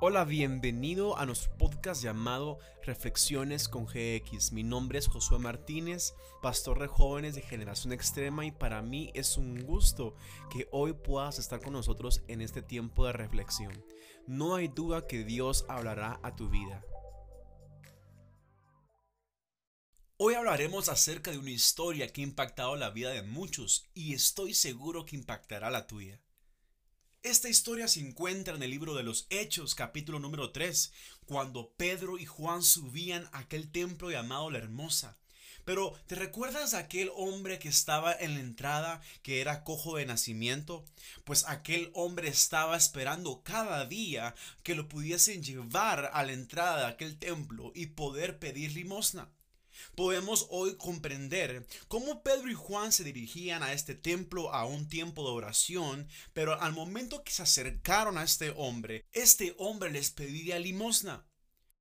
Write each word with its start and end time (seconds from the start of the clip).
Hola, 0.00 0.24
bienvenido 0.24 1.16
a 1.16 1.24
nuestro 1.24 1.56
podcast 1.56 2.02
llamado 2.02 2.58
Reflexiones 2.82 3.68
con 3.68 3.86
GX. 3.86 4.50
Mi 4.50 4.64
nombre 4.64 4.98
es 4.98 5.06
Josué 5.06 5.38
Martínez, 5.38 6.14
pastor 6.42 6.80
de 6.80 6.88
jóvenes 6.88 7.36
de 7.36 7.42
generación 7.42 7.92
extrema 7.92 8.44
y 8.44 8.50
para 8.50 8.82
mí 8.82 9.12
es 9.14 9.38
un 9.38 9.64
gusto 9.64 10.16
que 10.50 10.66
hoy 10.72 10.94
puedas 10.94 11.38
estar 11.38 11.62
con 11.62 11.74
nosotros 11.74 12.22
en 12.26 12.40
este 12.40 12.60
tiempo 12.60 13.06
de 13.06 13.12
reflexión. 13.12 13.84
No 14.26 14.56
hay 14.56 14.66
duda 14.66 15.06
que 15.06 15.22
Dios 15.22 15.64
hablará 15.68 16.18
a 16.24 16.34
tu 16.34 16.50
vida. 16.50 16.84
Hoy 20.16 20.34
hablaremos 20.34 20.88
acerca 20.88 21.30
de 21.30 21.38
una 21.38 21.52
historia 21.52 22.08
que 22.08 22.20
ha 22.20 22.24
impactado 22.24 22.74
la 22.74 22.90
vida 22.90 23.10
de 23.10 23.22
muchos 23.22 23.88
y 23.94 24.12
estoy 24.12 24.54
seguro 24.54 25.06
que 25.06 25.14
impactará 25.16 25.70
la 25.70 25.86
tuya. 25.86 26.20
Esta 27.24 27.48
historia 27.48 27.88
se 27.88 28.00
encuentra 28.00 28.54
en 28.54 28.62
el 28.62 28.70
libro 28.70 28.94
de 28.94 29.02
los 29.02 29.26
Hechos, 29.30 29.74
capítulo 29.74 30.18
número 30.18 30.50
3, 30.50 30.92
cuando 31.24 31.70
Pedro 31.70 32.18
y 32.18 32.26
Juan 32.26 32.62
subían 32.62 33.30
a 33.32 33.38
aquel 33.38 33.72
templo 33.72 34.10
llamado 34.10 34.50
La 34.50 34.58
Hermosa. 34.58 35.16
Pero, 35.64 35.98
¿te 36.06 36.16
recuerdas 36.16 36.74
aquel 36.74 37.10
hombre 37.16 37.58
que 37.58 37.70
estaba 37.70 38.12
en 38.12 38.34
la 38.34 38.40
entrada, 38.40 39.00
que 39.22 39.40
era 39.40 39.64
cojo 39.64 39.96
de 39.96 40.04
nacimiento? 40.04 40.84
Pues 41.24 41.46
aquel 41.48 41.90
hombre 41.94 42.28
estaba 42.28 42.76
esperando 42.76 43.42
cada 43.42 43.86
día 43.86 44.34
que 44.62 44.74
lo 44.74 44.86
pudiesen 44.86 45.42
llevar 45.42 46.10
a 46.12 46.24
la 46.24 46.32
entrada 46.32 46.80
de 46.80 46.86
aquel 46.92 47.18
templo 47.18 47.72
y 47.74 47.86
poder 47.86 48.38
pedir 48.38 48.72
limosna 48.72 49.30
podemos 49.94 50.46
hoy 50.50 50.76
comprender 50.76 51.66
cómo 51.88 52.22
Pedro 52.22 52.50
y 52.50 52.54
Juan 52.54 52.92
se 52.92 53.04
dirigían 53.04 53.62
a 53.62 53.72
este 53.72 53.94
templo 53.94 54.52
a 54.52 54.64
un 54.64 54.88
tiempo 54.88 55.24
de 55.24 55.30
oración, 55.30 56.08
pero 56.32 56.60
al 56.60 56.72
momento 56.72 57.22
que 57.24 57.32
se 57.32 57.42
acercaron 57.42 58.18
a 58.18 58.24
este 58.24 58.50
hombre, 58.56 59.04
este 59.12 59.54
hombre 59.58 59.90
les 59.90 60.10
pedía 60.10 60.58
limosna. 60.58 61.26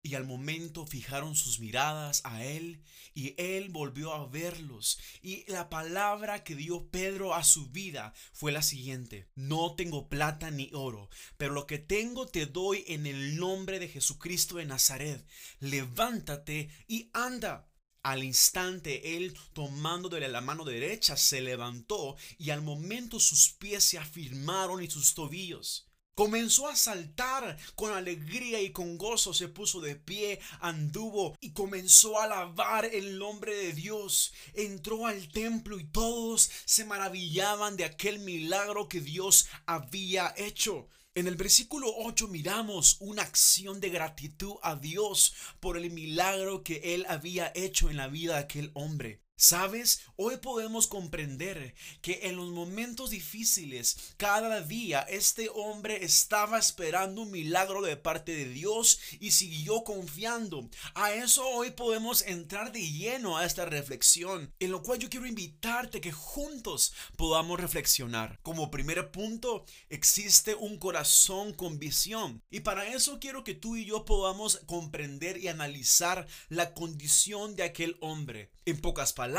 Y 0.05 0.15
al 0.15 0.25
momento 0.25 0.85
fijaron 0.85 1.33
sus 1.33 1.61
miradas 1.61 2.19
a 2.25 2.43
él 2.43 2.83
y 3.13 3.35
él 3.37 3.69
volvió 3.69 4.13
a 4.13 4.27
verlos. 4.27 4.99
Y 5.21 5.49
la 5.49 5.69
palabra 5.69 6.43
que 6.43 6.55
dio 6.55 6.89
Pedro 6.89 7.33
a 7.33 7.45
su 7.45 7.69
vida 7.69 8.13
fue 8.33 8.51
la 8.51 8.63
siguiente. 8.63 9.29
No 9.35 9.75
tengo 9.75 10.09
plata 10.09 10.51
ni 10.51 10.69
oro, 10.73 11.09
pero 11.37 11.53
lo 11.53 11.67
que 11.67 11.79
tengo 11.79 12.27
te 12.27 12.45
doy 12.45 12.83
en 12.87 13.07
el 13.07 13.37
nombre 13.37 13.79
de 13.79 13.87
Jesucristo 13.87 14.57
de 14.57 14.65
Nazaret. 14.65 15.25
Levántate 15.61 16.69
y 16.85 17.09
anda. 17.13 17.69
Al 18.03 18.21
instante 18.21 19.15
él, 19.15 19.33
tomándole 19.53 20.27
la 20.27 20.41
mano 20.41 20.65
derecha, 20.65 21.15
se 21.15 21.39
levantó 21.39 22.17
y 22.37 22.49
al 22.49 22.61
momento 22.61 23.17
sus 23.17 23.53
pies 23.53 23.85
se 23.85 23.97
afirmaron 23.97 24.83
y 24.83 24.89
sus 24.89 25.13
tobillos. 25.13 25.87
Comenzó 26.13 26.67
a 26.67 26.75
saltar 26.75 27.57
con 27.75 27.91
alegría 27.91 28.61
y 28.61 28.71
con 28.71 28.97
gozo, 28.97 29.33
se 29.33 29.47
puso 29.47 29.79
de 29.79 29.95
pie, 29.95 30.39
anduvo 30.59 31.35
y 31.39 31.53
comenzó 31.53 32.19
a 32.19 32.25
alabar 32.25 32.85
el 32.85 33.17
nombre 33.17 33.55
de 33.55 33.71
Dios. 33.71 34.33
Entró 34.53 35.07
al 35.07 35.29
templo 35.29 35.79
y 35.79 35.85
todos 35.85 36.51
se 36.65 36.83
maravillaban 36.85 37.77
de 37.77 37.85
aquel 37.85 38.19
milagro 38.19 38.89
que 38.89 38.99
Dios 38.99 39.47
había 39.65 40.35
hecho. 40.37 40.89
En 41.15 41.27
el 41.27 41.35
versículo 41.35 41.93
8 41.95 42.27
miramos 42.27 42.97
una 42.99 43.21
acción 43.21 43.79
de 43.79 43.91
gratitud 43.91 44.55
a 44.63 44.75
Dios 44.75 45.35
por 45.59 45.77
el 45.77 45.91
milagro 45.91 46.63
que 46.63 46.95
él 46.95 47.05
había 47.07 47.51
hecho 47.53 47.91
en 47.91 47.97
la 47.97 48.07
vida 48.07 48.33
de 48.33 48.39
aquel 48.39 48.71
hombre. 48.73 49.21
¿Sabes? 49.35 50.01
Hoy 50.15 50.37
podemos 50.37 50.85
comprender 50.85 51.73
que 52.01 52.19
en 52.23 52.35
los 52.35 52.49
momentos 52.49 53.09
difíciles, 53.09 54.13
cada 54.15 54.61
día 54.61 55.01
este 55.01 55.49
hombre 55.49 56.05
estaba 56.05 56.59
esperando 56.59 57.23
un 57.23 57.31
milagro 57.31 57.81
de 57.81 57.97
parte 57.97 58.33
de 58.33 58.45
Dios 58.45 58.99
y 59.19 59.31
siguió 59.31 59.83
confiando. 59.83 60.69
A 60.93 61.13
eso 61.13 61.45
hoy 61.49 61.71
podemos 61.71 62.21
entrar 62.21 62.71
de 62.71 62.87
lleno 62.87 63.35
a 63.35 63.45
esta 63.45 63.65
reflexión, 63.65 64.53
en 64.59 64.71
lo 64.71 64.83
cual 64.83 64.99
yo 64.99 65.09
quiero 65.09 65.25
invitarte 65.25 65.99
que 65.99 66.11
juntos 66.11 66.93
podamos 67.17 67.59
reflexionar. 67.59 68.39
Como 68.43 68.69
primer 68.69 69.09
punto, 69.09 69.65
existe 69.89 70.53
un 70.53 70.77
corazón 70.77 71.53
con 71.53 71.79
visión. 71.79 72.43
Y 72.51 72.59
para 72.59 72.87
eso 72.87 73.19
quiero 73.19 73.43
que 73.43 73.55
tú 73.55 73.75
y 73.75 73.85
yo 73.85 74.05
podamos 74.05 74.61
comprender 74.67 75.37
y 75.37 75.47
analizar 75.47 76.27
la 76.49 76.73
condición 76.75 77.55
de 77.55 77.63
aquel 77.63 77.97
hombre. 77.99 78.51
En 78.65 78.79
pocas 78.79 79.11
palabras, 79.11 79.32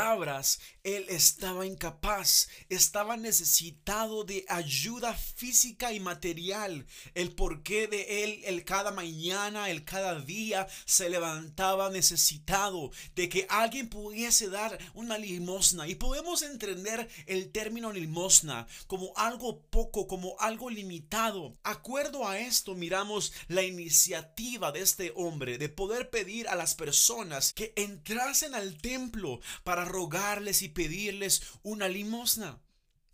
él 0.83 1.05
estaba 1.09 1.65
incapaz, 1.65 2.47
estaba 2.69 3.17
necesitado 3.17 4.23
de 4.23 4.45
ayuda 4.49 5.13
física 5.13 5.93
y 5.93 5.99
material. 5.99 6.85
El 7.13 7.31
porqué 7.31 7.87
de 7.87 8.23
él, 8.23 8.41
el 8.45 8.63
cada 8.65 8.91
mañana, 8.91 9.69
el 9.69 9.83
cada 9.83 10.19
día, 10.19 10.67
se 10.85 11.09
levantaba 11.09 11.89
necesitado 11.89 12.91
de 13.15 13.29
que 13.29 13.47
alguien 13.49 13.89
pudiese 13.89 14.49
dar 14.49 14.77
una 14.93 15.17
limosna. 15.17 15.87
Y 15.87 15.95
podemos 15.95 16.41
entender 16.41 17.09
el 17.25 17.51
término 17.51 17.91
limosna 17.91 18.67
como 18.87 19.13
algo 19.15 19.61
poco, 19.69 20.07
como 20.07 20.35
algo 20.39 20.69
limitado. 20.69 21.57
Acuerdo 21.63 22.27
a 22.27 22.37
esto, 22.39 22.75
miramos 22.75 23.33
la 23.47 23.63
iniciativa 23.63 24.71
de 24.71 24.81
este 24.81 25.13
hombre 25.15 25.57
de 25.57 25.69
poder 25.69 26.09
pedir 26.09 26.47
a 26.47 26.55
las 26.55 26.75
personas 26.75 27.53
que 27.53 27.73
entrasen 27.75 28.53
al 28.55 28.77
templo 28.77 29.39
para 29.63 29.74
rogarles 29.83 30.61
y 30.61 30.69
pedirles 30.69 31.41
una 31.63 31.89
limosna. 31.89 32.61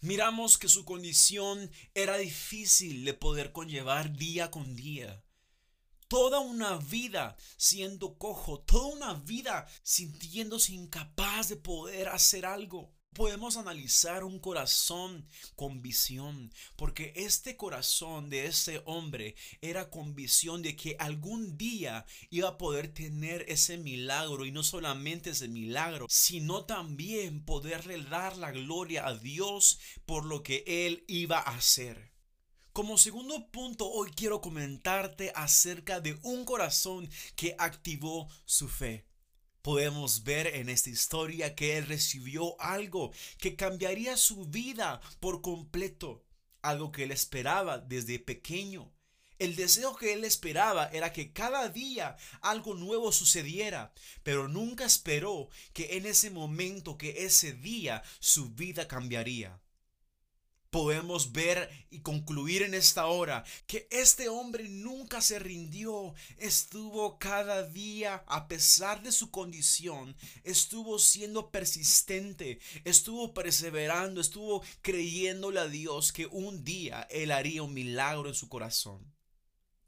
Miramos 0.02 0.60
que 0.60 0.68
su 0.68 0.86
condición 0.86 1.72
era 1.96 2.18
difícil 2.18 3.06
de 3.06 3.16
poder 3.16 3.52
conllevar 3.52 4.16
día 4.16 4.52
con 4.52 4.76
día. 4.76 5.24
Toda 6.08 6.40
una 6.40 6.78
vida 6.78 7.38
siendo 7.58 8.18
cojo, 8.20 8.60
toda 8.60 8.94
una 8.94 9.14
vida 9.16 9.66
sintiéndose 9.82 10.74
incapaz 10.74 11.50
de 11.50 11.56
poder 11.56 12.10
hacer 12.10 12.46
algo 12.46 12.94
podemos 13.14 13.58
analizar 13.58 14.24
un 14.24 14.40
corazón 14.40 15.28
con 15.56 15.82
visión, 15.82 16.54
porque 16.78 17.12
este 17.16 17.58
corazón 17.58 18.30
de 18.30 18.46
ese 18.46 18.82
hombre 18.86 19.36
era 19.62 19.90
con 19.90 20.16
visión 20.16 20.62
de 20.62 20.78
que 20.78 20.96
algún 20.98 21.58
día 21.58 22.06
iba 22.30 22.50
a 22.50 22.58
poder 22.58 22.94
tener 22.94 23.46
ese 23.50 23.78
milagro 23.78 24.46
y 24.46 24.52
no 24.52 24.64
solamente 24.64 25.32
ese 25.32 25.50
milagro, 25.50 26.08
sino 26.10 26.64
también 26.66 27.44
poderle 27.44 28.02
dar 28.02 28.38
la 28.38 28.52
gloria 28.52 29.06
a 29.06 29.16
Dios 29.16 29.80
por 30.06 30.26
lo 30.26 30.42
que 30.42 30.64
él 30.66 31.04
iba 31.08 31.38
a 31.38 31.56
hacer. 31.56 32.12
Como 32.72 32.98
segundo 32.98 33.52
punto, 33.52 33.90
hoy 33.90 34.12
quiero 34.12 34.40
comentarte 34.40 35.34
acerca 35.36 36.00
de 36.00 36.18
un 36.24 36.46
corazón 36.46 37.10
que 37.36 37.56
activó 37.60 38.30
su 38.46 38.70
fe 38.70 39.11
podemos 39.62 40.24
ver 40.24 40.48
en 40.48 40.70
esta 40.70 40.90
historia 40.90 41.56
que 41.56 41.78
él 41.78 41.88
recibió 41.88 42.60
algo 42.62 43.12
que 43.38 43.56
cambiaría 43.56 44.18
su 44.18 44.46
vida 44.46 45.02
por 45.20 45.42
completo, 45.42 46.24
algo 46.62 46.92
que 46.92 47.04
él 47.04 47.12
esperaba 47.12 47.78
desde 47.78 48.20
pequeño. 48.20 48.92
El 49.40 49.56
deseo 49.56 49.96
que 49.96 50.14
él 50.14 50.24
esperaba 50.24 50.88
era 50.88 51.12
que 51.14 51.34
cada 51.34 51.68
día 51.70 52.16
algo 52.42 52.76
nuevo 52.76 53.12
sucediera, 53.12 53.92
pero 54.22 54.48
nunca 54.48 54.86
esperó 54.86 55.50
que 55.74 55.98
en 55.98 56.06
ese 56.06 56.30
momento, 56.30 56.98
que 56.98 57.26
ese 57.26 57.54
día, 57.54 58.04
su 58.20 58.52
vida 58.52 58.88
cambiaría 58.88 59.60
podemos 60.72 61.34
ver 61.34 61.70
y 61.92 62.00
concluir 62.00 62.64
en 62.64 62.74
esta 62.74 63.06
hora 63.06 63.44
que 63.68 63.88
este 63.92 64.30
hombre 64.30 64.70
nunca 64.70 65.22
se 65.22 65.38
rindió, 65.38 66.16
estuvo 66.38 67.20
cada 67.20 67.64
día, 67.64 68.24
a 68.26 68.48
pesar 68.48 69.04
de 69.04 69.12
su 69.12 69.30
condición, 69.30 70.16
estuvo 70.44 70.98
siendo 70.98 71.52
persistente, 71.52 72.60
estuvo 72.86 73.34
perseverando, 73.34 74.22
estuvo 74.22 74.64
creyéndole 74.82 75.60
a 75.60 75.68
Dios 75.68 76.14
que 76.14 76.26
un 76.26 76.64
día 76.64 77.06
él 77.12 77.32
haría 77.32 77.64
un 77.64 77.74
milagro 77.74 78.30
en 78.30 78.36
su 78.36 78.48
corazón 78.48 79.12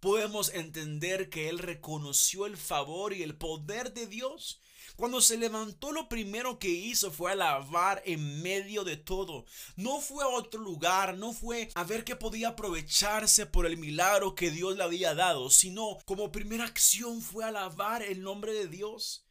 podemos 0.04 0.54
entender 0.54 1.30
que 1.30 1.48
él 1.48 1.60
reconoció 1.60 2.46
el 2.46 2.58
favor 2.58 3.14
y 3.14 3.24
el 3.24 3.38
poder 3.38 3.94
de 3.94 4.06
Dios. 4.06 4.60
Cuando 4.98 5.22
se 5.22 5.38
levantó 5.38 5.94
lo 5.94 6.10
primero 6.10 6.60
que 6.60 6.68
hizo 6.68 7.10
fue 7.10 7.32
alabar 7.32 8.04
en 8.06 8.42
medio 8.42 8.84
de 8.84 8.98
todo. 8.98 9.46
No 9.78 10.02
fue 10.02 10.26
a 10.26 10.28
otro 10.28 10.60
lugar, 10.60 11.18
no 11.18 11.32
fue 11.32 11.70
a 11.74 11.86
ver 11.86 12.04
que 12.04 12.18
podía 12.18 12.50
aprovecharse 12.50 13.46
por 13.46 13.66
el 13.66 13.78
milagro 13.78 14.36
que 14.36 14.52
Dios 14.52 14.76
le 14.76 14.84
había 14.84 15.16
dado, 15.16 15.50
sino 15.50 15.98
como 16.04 16.34
primera 16.34 16.66
acción 16.66 17.22
fue 17.22 17.46
alabar 17.46 18.04
el 18.04 18.24
nombre 18.24 18.52
de 18.52 18.68
Dios. 18.68 19.26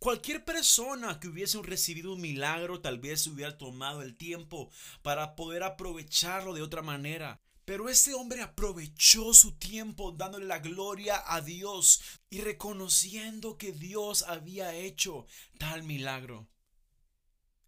Cualquier 0.00 0.44
persona 0.44 1.20
que 1.20 1.28
hubiese 1.28 1.62
recibido 1.62 2.14
un 2.14 2.20
milagro 2.20 2.80
tal 2.80 2.98
vez 2.98 3.24
hubiera 3.28 3.56
tomado 3.56 4.02
el 4.02 4.16
tiempo 4.16 4.68
para 5.02 5.36
poder 5.36 5.62
aprovecharlo 5.62 6.54
de 6.54 6.62
otra 6.62 6.82
manera. 6.82 7.40
Pero 7.68 7.90
este 7.90 8.14
hombre 8.14 8.40
aprovechó 8.40 9.34
su 9.34 9.58
tiempo 9.58 10.12
dándole 10.12 10.46
la 10.46 10.58
gloria 10.58 11.22
a 11.26 11.42
Dios 11.42 12.00
y 12.30 12.40
reconociendo 12.40 13.58
que 13.58 13.72
Dios 13.72 14.22
había 14.22 14.74
hecho 14.74 15.26
tal 15.58 15.82
milagro. 15.82 16.48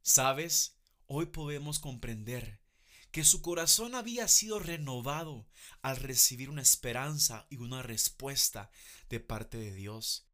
¿Sabes? 0.01 0.79
Hoy 1.05 1.27
podemos 1.27 1.81
comprender 1.81 2.63
que 3.11 3.25
su 3.25 3.43
corazón 3.43 3.95
había 3.95 4.27
sido 4.27 4.59
renovado 4.59 5.47
al 5.83 5.99
recibir 5.99 6.49
una 6.49 6.63
esperanza 6.63 7.47
y 7.51 7.57
una 7.59 7.83
respuesta 7.83 8.71
de 9.11 9.21
parte 9.21 9.59
de 9.59 9.75
Dios. 9.75 10.30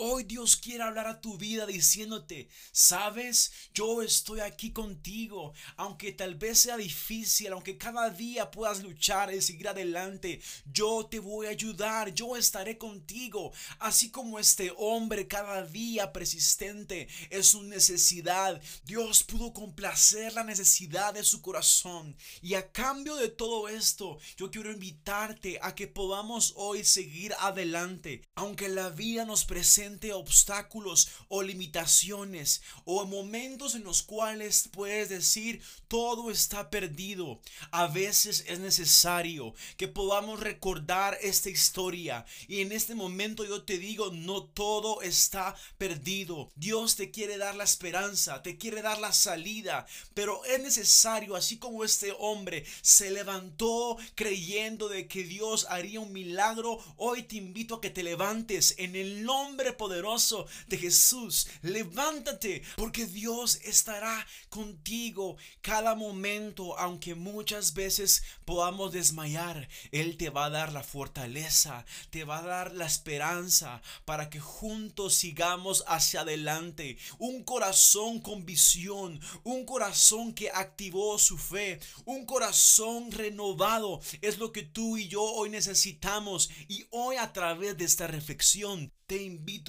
Hoy 0.00 0.22
Dios 0.22 0.54
quiere 0.54 0.84
hablar 0.84 1.08
a 1.08 1.20
tu 1.20 1.36
vida 1.36 1.66
diciéndote, 1.66 2.48
sabes, 2.70 3.50
yo 3.74 4.00
estoy 4.00 4.38
aquí 4.38 4.70
contigo, 4.70 5.54
aunque 5.74 6.12
tal 6.12 6.36
vez 6.36 6.60
sea 6.60 6.76
difícil, 6.76 7.52
aunque 7.52 7.76
cada 7.76 8.08
día 8.08 8.48
puedas 8.48 8.80
luchar 8.80 9.34
y 9.34 9.42
seguir 9.42 9.66
adelante, 9.66 10.40
yo 10.72 11.08
te 11.10 11.18
voy 11.18 11.48
a 11.48 11.50
ayudar, 11.50 12.14
yo 12.14 12.36
estaré 12.36 12.78
contigo, 12.78 13.52
así 13.80 14.12
como 14.12 14.38
este 14.38 14.72
hombre 14.76 15.26
cada 15.26 15.64
día 15.66 16.12
persistente 16.12 17.08
es 17.30 17.48
su 17.48 17.64
necesidad, 17.64 18.62
Dios 18.84 19.24
pudo 19.24 19.52
complacer 19.52 20.32
la 20.32 20.44
necesidad 20.44 21.12
de 21.12 21.24
su 21.24 21.42
corazón. 21.42 22.16
Y 22.40 22.54
a 22.54 22.70
cambio 22.70 23.16
de 23.16 23.30
todo 23.30 23.68
esto, 23.68 24.18
yo 24.36 24.48
quiero 24.52 24.70
invitarte 24.70 25.58
a 25.60 25.74
que 25.74 25.88
podamos 25.88 26.52
hoy 26.54 26.84
seguir 26.84 27.34
adelante, 27.40 28.22
aunque 28.36 28.68
la 28.68 28.90
vida 28.90 29.24
nos 29.24 29.44
presente 29.44 29.87
obstáculos 30.12 31.08
o 31.28 31.42
limitaciones 31.42 32.62
o 32.84 33.04
momentos 33.06 33.74
en 33.74 33.84
los 33.84 34.02
cuales 34.02 34.68
puedes 34.72 35.08
decir 35.08 35.62
todo 35.88 36.30
está 36.30 36.70
perdido. 36.70 37.40
A 37.70 37.86
veces 37.86 38.44
es 38.46 38.58
necesario 38.58 39.54
que 39.76 39.88
podamos 39.88 40.40
recordar 40.40 41.18
esta 41.22 41.50
historia 41.50 42.26
y 42.46 42.60
en 42.60 42.72
este 42.72 42.94
momento 42.94 43.44
yo 43.44 43.62
te 43.62 43.78
digo 43.78 44.10
no 44.12 44.44
todo 44.44 45.02
está 45.02 45.54
perdido. 45.78 46.50
Dios 46.56 46.96
te 46.96 47.10
quiere 47.10 47.38
dar 47.38 47.54
la 47.54 47.64
esperanza, 47.64 48.42
te 48.42 48.58
quiere 48.58 48.82
dar 48.82 48.98
la 48.98 49.12
salida, 49.12 49.86
pero 50.14 50.44
es 50.44 50.60
necesario 50.60 51.36
así 51.36 51.56
como 51.56 51.84
este 51.84 52.14
hombre 52.18 52.64
se 52.82 53.10
levantó 53.10 53.96
creyendo 54.14 54.88
de 54.88 55.06
que 55.06 55.24
Dios 55.24 55.66
haría 55.70 56.00
un 56.00 56.12
milagro, 56.12 56.78
hoy 56.96 57.22
te 57.22 57.36
invito 57.36 57.76
a 57.76 57.80
que 57.80 57.90
te 57.90 58.02
levantes 58.02 58.74
en 58.78 58.96
el 58.96 59.24
nombre 59.24 59.72
poderoso 59.78 60.46
de 60.66 60.76
Jesús. 60.76 61.48
Levántate 61.62 62.62
porque 62.76 63.06
Dios 63.06 63.60
estará 63.64 64.26
contigo 64.50 65.38
cada 65.62 65.94
momento, 65.94 66.78
aunque 66.78 67.14
muchas 67.14 67.72
veces 67.72 68.22
podamos 68.44 68.92
desmayar. 68.92 69.68
Él 69.90 70.18
te 70.18 70.28
va 70.28 70.46
a 70.46 70.50
dar 70.50 70.74
la 70.74 70.82
fortaleza, 70.82 71.86
te 72.10 72.24
va 72.24 72.40
a 72.40 72.42
dar 72.42 72.74
la 72.74 72.84
esperanza 72.84 73.80
para 74.04 74.28
que 74.28 74.40
juntos 74.40 75.14
sigamos 75.14 75.84
hacia 75.86 76.20
adelante. 76.20 76.98
Un 77.18 77.44
corazón 77.44 78.20
con 78.20 78.44
visión, 78.44 79.20
un 79.44 79.64
corazón 79.64 80.34
que 80.34 80.50
activó 80.50 81.18
su 81.18 81.38
fe, 81.38 81.80
un 82.04 82.26
corazón 82.26 83.10
renovado 83.12 84.00
es 84.20 84.38
lo 84.38 84.52
que 84.52 84.62
tú 84.62 84.96
y 84.98 85.08
yo 85.08 85.22
hoy 85.22 85.50
necesitamos. 85.50 86.50
Y 86.68 86.86
hoy 86.90 87.16
a 87.16 87.32
través 87.32 87.76
de 87.78 87.84
esta 87.84 88.06
reflexión 88.06 88.92
te 89.06 89.22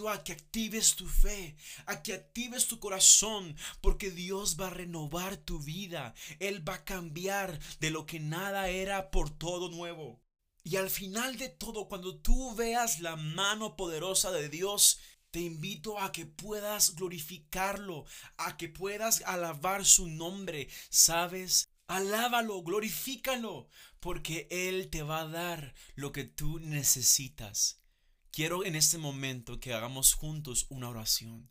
a 0.07 0.23
que 0.23 0.31
actives 0.31 0.95
tu 0.95 1.07
fe, 1.07 1.57
a 1.87 2.01
que 2.03 2.13
actives 2.13 2.67
tu 2.67 2.79
corazón, 2.79 3.57
porque 3.81 4.11
Dios 4.11 4.55
va 4.57 4.67
a 4.67 4.69
renovar 4.69 5.35
tu 5.35 5.59
vida. 5.59 6.13
Él 6.39 6.67
va 6.67 6.75
a 6.75 6.85
cambiar 6.85 7.59
de 7.81 7.89
lo 7.89 8.05
que 8.05 8.19
nada 8.19 8.69
era 8.69 9.11
por 9.11 9.29
todo 9.29 9.69
nuevo. 9.69 10.21
Y 10.63 10.75
al 10.75 10.89
final 10.89 11.37
de 11.37 11.49
todo, 11.49 11.87
cuando 11.87 12.17
tú 12.19 12.53
veas 12.55 12.99
la 12.99 13.15
mano 13.15 13.75
poderosa 13.75 14.31
de 14.31 14.49
Dios, 14.49 14.99
te 15.31 15.39
invito 15.39 15.99
a 15.99 16.11
que 16.11 16.25
puedas 16.25 16.95
glorificarlo, 16.95 18.05
a 18.37 18.57
que 18.57 18.69
puedas 18.69 19.21
alabar 19.25 19.85
su 19.85 20.07
nombre. 20.07 20.69
¿Sabes? 20.89 21.69
Alábalo, 21.87 22.61
glorifícalo, 22.61 23.67
porque 23.99 24.47
Él 24.51 24.89
te 24.89 25.01
va 25.01 25.21
a 25.21 25.27
dar 25.27 25.73
lo 25.95 26.11
que 26.11 26.23
tú 26.23 26.59
necesitas. 26.59 27.78
Quiero 28.31 28.63
en 28.63 28.75
este 28.75 28.97
momento 28.97 29.59
que 29.59 29.73
hagamos 29.73 30.13
juntos 30.13 30.67
una 30.69 30.87
oración 30.87 31.49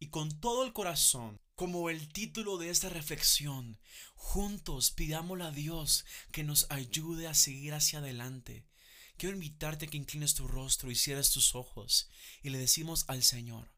y 0.00 0.08
con 0.08 0.40
todo 0.40 0.64
el 0.64 0.72
corazón, 0.72 1.40
como 1.54 1.88
el 1.88 2.12
título 2.12 2.58
de 2.58 2.70
esta 2.70 2.88
reflexión, 2.88 3.78
juntos 4.14 4.90
pidámosle 4.90 5.44
a 5.44 5.50
Dios 5.52 6.04
que 6.32 6.42
nos 6.42 6.66
ayude 6.70 7.28
a 7.28 7.34
seguir 7.34 7.74
hacia 7.74 8.00
adelante. 8.00 8.66
Quiero 9.18 9.34
invitarte 9.34 9.86
a 9.86 9.88
que 9.88 9.98
inclines 9.98 10.34
tu 10.34 10.48
rostro 10.48 10.90
y 10.90 10.96
cierres 10.96 11.30
tus 11.30 11.54
ojos 11.54 12.08
y 12.42 12.50
le 12.50 12.58
decimos 12.58 13.04
al 13.06 13.22
Señor, 13.22 13.70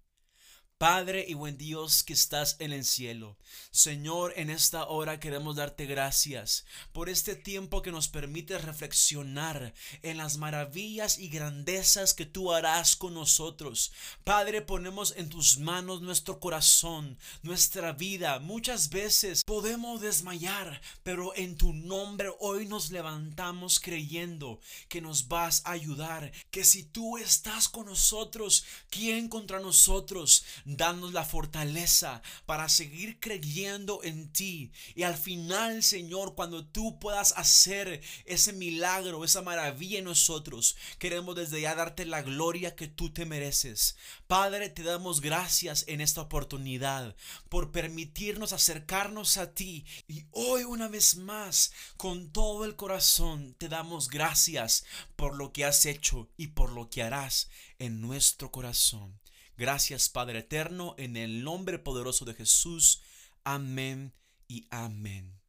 Padre 0.82 1.24
y 1.28 1.34
buen 1.34 1.58
Dios 1.58 2.02
que 2.02 2.12
estás 2.12 2.56
en 2.58 2.72
el 2.72 2.84
cielo. 2.84 3.36
Señor, 3.70 4.32
en 4.34 4.50
esta 4.50 4.88
hora 4.88 5.20
queremos 5.20 5.54
darte 5.54 5.86
gracias 5.86 6.64
por 6.92 7.08
este 7.08 7.36
tiempo 7.36 7.82
que 7.82 7.92
nos 7.92 8.08
permite 8.08 8.58
reflexionar 8.58 9.74
en 10.02 10.16
las 10.16 10.38
maravillas 10.38 11.20
y 11.20 11.28
grandezas 11.28 12.14
que 12.14 12.26
tú 12.26 12.52
harás 12.52 12.96
con 12.96 13.14
nosotros. 13.14 13.92
Padre, 14.24 14.60
ponemos 14.60 15.14
en 15.16 15.28
tus 15.28 15.56
manos 15.58 16.02
nuestro 16.02 16.40
corazón, 16.40 17.16
nuestra 17.44 17.92
vida. 17.92 18.40
Muchas 18.40 18.90
veces 18.90 19.44
podemos 19.44 20.00
desmayar, 20.00 20.82
pero 21.04 21.32
en 21.36 21.56
tu 21.56 21.72
nombre 21.72 22.28
hoy 22.40 22.66
nos 22.66 22.90
levantamos 22.90 23.78
creyendo 23.78 24.60
que 24.88 25.00
nos 25.00 25.28
vas 25.28 25.62
a 25.64 25.70
ayudar, 25.70 26.32
que 26.50 26.64
si 26.64 26.82
tú 26.82 27.18
estás 27.18 27.68
con 27.68 27.86
nosotros, 27.86 28.64
¿quién 28.90 29.28
contra 29.28 29.60
nosotros? 29.60 30.44
Danos 30.76 31.12
la 31.12 31.24
fortaleza 31.24 32.22
para 32.46 32.68
seguir 32.68 33.20
creyendo 33.20 34.00
en 34.02 34.32
ti. 34.32 34.72
Y 34.94 35.02
al 35.02 35.16
final, 35.16 35.82
Señor, 35.82 36.34
cuando 36.34 36.66
tú 36.66 36.98
puedas 36.98 37.32
hacer 37.36 38.02
ese 38.24 38.52
milagro, 38.52 39.24
esa 39.24 39.42
maravilla 39.42 39.98
en 39.98 40.04
nosotros, 40.04 40.76
queremos 40.98 41.36
desde 41.36 41.60
ya 41.60 41.74
darte 41.74 42.04
la 42.04 42.22
gloria 42.22 42.74
que 42.74 42.88
tú 42.88 43.12
te 43.12 43.26
mereces. 43.26 43.96
Padre, 44.26 44.68
te 44.68 44.82
damos 44.82 45.20
gracias 45.20 45.84
en 45.88 46.00
esta 46.00 46.20
oportunidad 46.20 47.14
por 47.48 47.72
permitirnos 47.72 48.52
acercarnos 48.52 49.36
a 49.36 49.54
ti. 49.54 49.84
Y 50.08 50.24
hoy 50.30 50.64
una 50.64 50.88
vez 50.88 51.16
más, 51.16 51.72
con 51.96 52.30
todo 52.30 52.64
el 52.64 52.76
corazón, 52.76 53.54
te 53.58 53.68
damos 53.68 54.08
gracias 54.08 54.84
por 55.16 55.36
lo 55.36 55.52
que 55.52 55.64
has 55.64 55.86
hecho 55.86 56.28
y 56.36 56.48
por 56.48 56.72
lo 56.72 56.90
que 56.90 57.02
harás 57.02 57.48
en 57.78 58.00
nuestro 58.00 58.50
corazón. 58.50 59.21
Gracias 59.56 60.08
Padre 60.08 60.40
Eterno, 60.40 60.94
en 60.98 61.16
el 61.16 61.44
nombre 61.44 61.78
poderoso 61.78 62.24
de 62.24 62.34
Jesús. 62.34 63.02
Amén 63.44 64.14
y 64.48 64.66
amén. 64.70 65.42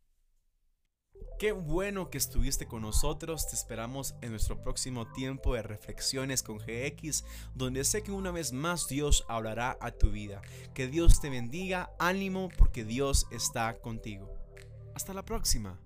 Qué 1.40 1.52
bueno 1.52 2.10
que 2.10 2.18
estuviste 2.18 2.68
con 2.68 2.84
nosotros. 2.84 3.48
Te 3.48 3.56
esperamos 3.56 4.16
en 4.22 4.32
nuestro 4.32 4.62
próximo 4.62 5.12
tiempo 5.12 5.56
de 5.56 5.64
reflexiones 5.64 6.44
con 6.44 6.58
GX, 6.58 7.26
donde 7.54 7.84
sé 7.84 8.04
que 8.04 8.12
una 8.12 8.32
vez 8.32 8.54
más 8.54 8.88
Dios 8.88 9.26
hablará 9.28 9.78
a 9.82 9.92
tu 9.92 10.12
vida. 10.12 10.42
Que 10.74 10.88
Dios 10.88 11.20
te 11.20 11.30
bendiga, 11.30 11.92
ánimo, 12.00 12.50
porque 12.58 12.86
Dios 12.86 13.28
está 13.32 13.80
contigo. 13.80 14.32
Hasta 14.96 15.14
la 15.14 15.26
próxima. 15.26 15.80